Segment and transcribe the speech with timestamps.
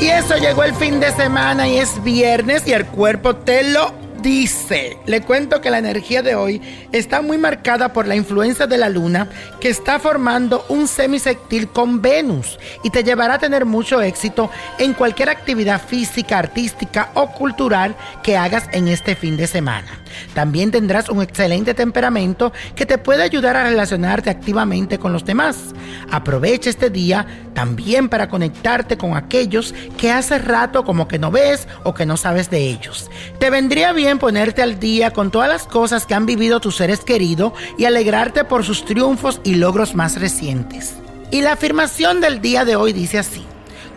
[0.00, 3.92] Y eso llegó el fin de semana y es viernes y el cuerpo te lo
[4.20, 4.98] dice.
[5.06, 6.60] Le cuento que la energía de hoy
[6.92, 9.28] está muy marcada por la influencia de la luna
[9.60, 14.94] que está formando un semisectil con Venus y te llevará a tener mucho éxito en
[14.94, 20.00] cualquier actividad física, artística o cultural que hagas en este fin de semana.
[20.34, 25.74] También tendrás un excelente temperamento que te puede ayudar a relacionarte activamente con los demás.
[26.10, 31.66] Aprovecha este día también para conectarte con aquellos que hace rato como que no ves
[31.84, 33.10] o que no sabes de ellos.
[33.38, 37.00] Te vendría bien ponerte al día con todas las cosas que han vivido tus seres
[37.00, 40.94] queridos y alegrarte por sus triunfos y logros más recientes.
[41.30, 43.44] Y la afirmación del día de hoy dice así,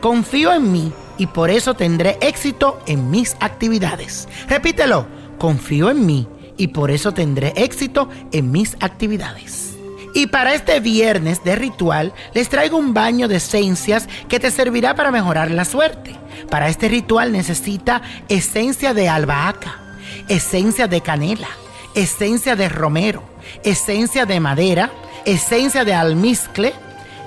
[0.02, 4.28] confío en mí y por eso tendré éxito en mis actividades.
[4.50, 9.76] Repítelo confío en mí y por eso tendré éxito en mis actividades.
[10.14, 14.94] Y para este viernes de ritual les traigo un baño de esencias que te servirá
[14.94, 16.16] para mejorar la suerte.
[16.52, 19.80] Para este ritual necesita esencia de albahaca,
[20.28, 21.50] esencia de canela,
[21.96, 23.24] esencia de romero,
[23.64, 24.92] esencia de madera,
[25.26, 26.74] esencia de almizcle,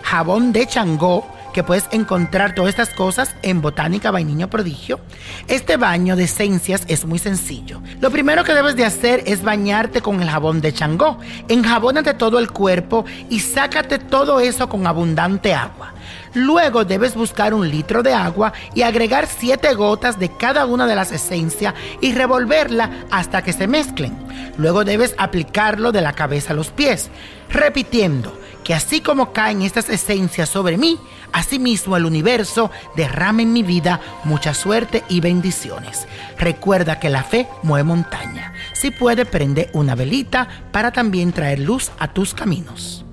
[0.03, 4.99] jabón de changó, que puedes encontrar todas estas cosas en Botánica Vainiño Prodigio.
[5.47, 7.81] Este baño de esencias es muy sencillo.
[8.00, 11.19] Lo primero que debes de hacer es bañarte con el jabón de Changó.
[11.49, 15.94] Enjabónate todo el cuerpo y sácate todo eso con abundante agua.
[16.34, 20.97] Luego debes buscar un litro de agua y agregar siete gotas de cada una de
[20.97, 24.17] las esencias y revolverla hasta que se mezclen.
[24.59, 27.11] Luego debes aplicarlo de la cabeza a los pies,
[27.49, 30.99] repitiendo que así como caen estas esencias sobre mí,
[31.33, 36.09] asimismo el universo derrama en mi vida mucha suerte y bendiciones.
[36.39, 38.55] Recuerda que la fe mueve montaña.
[38.72, 43.03] Si puede, prende una velita para también traer luz a tus caminos.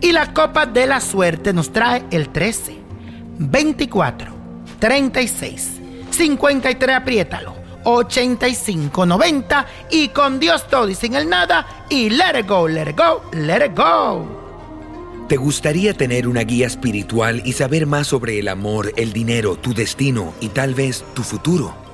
[0.00, 2.76] Y la copa de la suerte nos trae el 13,
[3.38, 4.32] 24,
[4.78, 5.70] 36,
[6.10, 7.54] 53, apriétalo,
[7.84, 12.90] 85, 90 y con Dios todo y sin el nada y let it go, let
[12.90, 14.38] it go, let it go.
[15.28, 19.74] ¿Te gustaría tener una guía espiritual y saber más sobre el amor, el dinero, tu
[19.74, 21.87] destino y tal vez tu futuro?